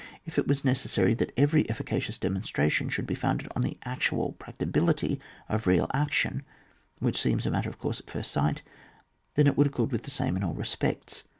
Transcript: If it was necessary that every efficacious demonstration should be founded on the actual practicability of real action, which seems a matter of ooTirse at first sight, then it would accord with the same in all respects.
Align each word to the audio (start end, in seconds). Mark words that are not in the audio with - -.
If 0.25 0.39
it 0.39 0.47
was 0.47 0.65
necessary 0.65 1.13
that 1.13 1.31
every 1.37 1.69
efficacious 1.69 2.17
demonstration 2.17 2.89
should 2.89 3.05
be 3.05 3.13
founded 3.13 3.49
on 3.55 3.61
the 3.61 3.77
actual 3.85 4.31
practicability 4.31 5.19
of 5.47 5.67
real 5.67 5.87
action, 5.93 6.41
which 6.97 7.21
seems 7.21 7.45
a 7.45 7.51
matter 7.51 7.69
of 7.69 7.79
ooTirse 7.79 7.99
at 8.01 8.09
first 8.09 8.31
sight, 8.31 8.63
then 9.35 9.45
it 9.45 9.55
would 9.55 9.67
accord 9.67 9.91
with 9.91 10.01
the 10.01 10.09
same 10.09 10.35
in 10.35 10.43
all 10.43 10.55
respects. 10.55 11.25